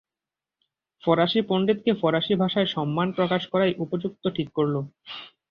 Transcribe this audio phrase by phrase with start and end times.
[1.03, 4.75] ফরাসী পণ্ডিতকে ফরাসী ভাষায় সম্মান প্রকাশ করাই উপযুক্ত ঠিক করল।